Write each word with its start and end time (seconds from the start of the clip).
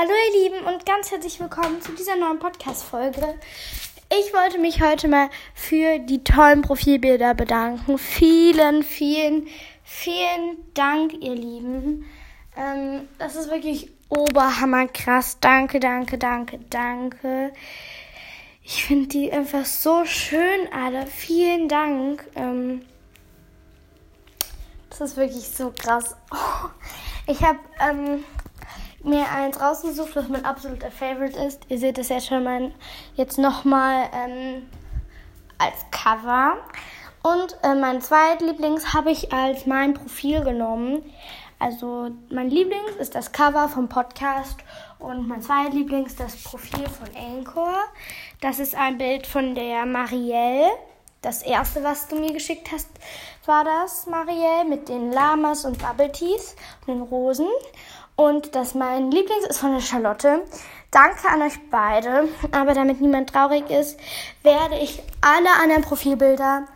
Hallo 0.00 0.12
ihr 0.12 0.42
Lieben 0.44 0.64
und 0.64 0.86
ganz 0.86 1.10
herzlich 1.10 1.40
willkommen 1.40 1.82
zu 1.82 1.90
dieser 1.90 2.14
neuen 2.14 2.38
Podcast-Folge. 2.38 3.34
Ich 4.16 4.32
wollte 4.32 4.60
mich 4.60 4.80
heute 4.80 5.08
mal 5.08 5.28
für 5.54 5.98
die 5.98 6.22
tollen 6.22 6.62
Profilbilder 6.62 7.34
bedanken. 7.34 7.98
Vielen, 7.98 8.84
vielen, 8.84 9.48
vielen 9.82 10.72
Dank, 10.74 11.14
ihr 11.14 11.34
Lieben. 11.34 12.04
Ähm, 12.56 13.08
das 13.18 13.34
ist 13.34 13.50
wirklich 13.50 13.90
oberhammerkrass. 14.08 15.40
Danke, 15.40 15.80
danke, 15.80 16.16
danke, 16.16 16.60
danke. 16.70 17.52
Ich 18.62 18.84
finde 18.84 19.08
die 19.08 19.32
einfach 19.32 19.64
so 19.64 20.04
schön 20.04 20.72
alle. 20.72 21.08
Vielen 21.08 21.68
Dank. 21.68 22.24
Ähm, 22.36 22.82
das 24.90 25.00
ist 25.00 25.16
wirklich 25.16 25.48
so 25.48 25.72
krass. 25.76 26.14
Oh, 26.30 26.68
ich 27.26 27.42
habe 27.42 27.58
ähm, 27.80 28.22
mir 29.02 29.30
eins 29.30 29.60
rausgesucht, 29.60 30.16
was 30.16 30.28
mein 30.28 30.44
absoluter 30.44 30.90
Favorite 30.90 31.38
ist. 31.38 31.62
Ihr 31.68 31.78
seht 31.78 31.98
es 31.98 32.08
ja 32.08 32.20
schon 32.20 32.44
mal 32.44 32.72
jetzt 33.14 33.38
nochmal 33.38 34.08
ähm, 34.12 34.68
als 35.58 35.84
Cover. 35.90 36.56
Und 37.22 37.56
äh, 37.62 37.74
mein 37.74 38.00
zweitlieblings 38.00 38.94
habe 38.94 39.10
ich 39.10 39.32
als 39.32 39.66
mein 39.66 39.94
Profil 39.94 40.42
genommen. 40.42 41.02
Also 41.58 42.10
mein 42.30 42.50
Lieblings 42.50 42.92
ist 43.00 43.16
das 43.16 43.32
Cover 43.32 43.68
vom 43.68 43.88
Podcast 43.88 44.58
und 45.00 45.26
mein 45.26 45.42
zweitlieblings 45.42 46.14
das 46.14 46.40
Profil 46.42 46.86
von 46.88 47.08
Anchor. 47.16 47.74
Das 48.40 48.60
ist 48.60 48.76
ein 48.76 48.96
Bild 48.98 49.26
von 49.26 49.56
der 49.56 49.84
Marielle. 49.84 50.68
Das 51.20 51.42
erste, 51.42 51.82
was 51.82 52.06
du 52.06 52.14
mir 52.14 52.32
geschickt 52.32 52.70
hast, 52.72 52.88
war 53.44 53.64
das, 53.64 54.06
Marielle, 54.06 54.64
mit 54.68 54.88
den 54.88 55.10
Lamas 55.10 55.64
und 55.64 55.78
Bubble 55.78 56.12
Teas 56.12 56.54
und 56.86 56.94
den 56.94 57.02
Rosen. 57.02 57.48
Und 58.18 58.56
das 58.56 58.74
mein 58.74 59.12
Lieblings 59.12 59.44
ist 59.48 59.60
von 59.60 59.72
der 59.72 59.80
Charlotte. 59.80 60.42
Danke 60.90 61.28
an 61.28 61.40
euch 61.40 61.54
beide. 61.70 62.28
Aber 62.50 62.74
damit 62.74 63.00
niemand 63.00 63.30
traurig 63.30 63.70
ist, 63.70 63.96
werde 64.42 64.76
ich 64.76 65.00
alle 65.20 65.48
anderen 65.62 65.82
Profilbilder 65.82 66.66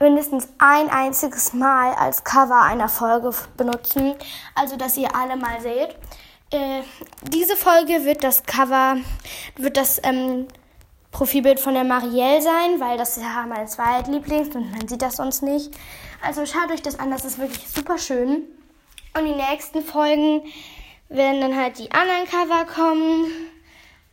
mindestens 0.00 0.48
ein 0.56 0.88
einziges 0.88 1.52
Mal 1.52 1.92
als 1.92 2.24
Cover 2.24 2.62
einer 2.62 2.88
Folge 2.88 3.34
benutzen. 3.58 4.14
Also, 4.54 4.76
dass 4.76 4.96
ihr 4.96 5.14
alle 5.14 5.36
mal 5.36 5.60
seht. 5.60 5.94
Äh, 6.52 6.80
diese 7.20 7.56
Folge 7.56 8.06
wird 8.06 8.24
das 8.24 8.44
Cover, 8.44 8.96
wird 9.56 9.76
das 9.76 10.00
ähm, 10.02 10.48
Profilbild 11.10 11.60
von 11.60 11.74
der 11.74 11.84
Marielle 11.84 12.40
sein, 12.40 12.80
weil 12.80 12.96
das 12.96 13.18
ist 13.18 13.24
ja 13.24 13.44
mein 13.46 13.68
zweitlieblings 13.68 14.56
und 14.56 14.70
man 14.70 14.88
sieht 14.88 15.02
das 15.02 15.16
sonst 15.16 15.42
nicht. 15.42 15.70
Also 16.22 16.46
schaut 16.46 16.70
euch 16.72 16.80
das 16.80 16.98
an, 16.98 17.10
das 17.10 17.26
ist 17.26 17.38
wirklich 17.38 17.68
super 17.68 17.98
schön. 17.98 18.44
Und 19.14 19.24
die 19.24 19.34
nächsten 19.34 19.82
Folgen 19.82 20.42
werden 21.08 21.40
dann 21.40 21.56
halt 21.56 21.78
die 21.78 21.90
anderen 21.90 22.26
Cover 22.26 22.64
kommen. 22.64 23.30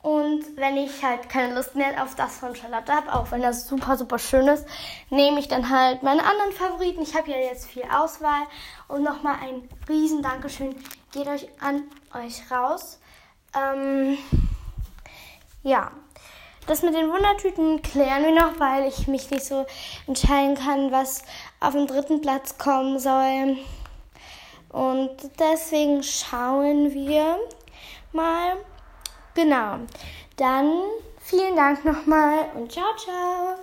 Und 0.01 0.55
wenn 0.55 0.77
ich 0.77 1.03
halt 1.03 1.29
keine 1.29 1.55
Lust 1.55 1.75
mehr 1.75 2.03
auf 2.03 2.13
das 2.13 2.37
von 2.37 2.55
Charlotte 2.55 2.93
habe, 2.93 3.11
auch 3.11 3.31
wenn 3.31 3.41
das 3.41 3.67
super, 3.67 3.97
super 3.97 4.19
schön 4.19 4.47
ist, 4.47 4.65
nehme 5.09 5.39
ich 5.39 5.47
dann 5.47 5.69
halt 5.69 6.03
meine 6.03 6.23
anderen 6.23 6.51
Favoriten. 6.51 7.01
Ich 7.01 7.15
habe 7.15 7.31
ja 7.31 7.37
jetzt 7.37 7.65
viel 7.65 7.83
Auswahl. 7.91 8.43
Und 8.87 9.03
nochmal 9.03 9.37
ein 9.41 9.67
riesen 9.89 10.21
Dankeschön 10.21 10.75
geht 11.11 11.27
euch 11.27 11.47
an 11.59 11.83
euch 12.13 12.51
raus. 12.51 12.99
Ähm, 13.55 14.17
ja, 15.63 15.91
das 16.67 16.83
mit 16.83 16.93
den 16.93 17.11
Wundertüten 17.11 17.81
klären 17.81 18.23
wir 18.23 18.31
noch, 18.31 18.59
weil 18.59 18.87
ich 18.87 19.07
mich 19.07 19.31
nicht 19.31 19.45
so 19.45 19.65
entscheiden 20.05 20.55
kann, 20.55 20.91
was 20.91 21.23
auf 21.59 21.73
den 21.73 21.87
dritten 21.87 22.21
Platz 22.21 22.59
kommen 22.59 22.99
soll. 22.99 23.57
Und 24.75 25.15
deswegen 25.39 26.03
schauen 26.03 26.93
wir 26.93 27.39
mal. 28.11 28.57
Genau. 29.33 29.77
Dann 30.35 30.81
vielen 31.21 31.55
Dank 31.55 31.85
nochmal 31.85 32.49
und 32.55 32.73
ciao, 32.73 32.93
ciao. 32.97 33.55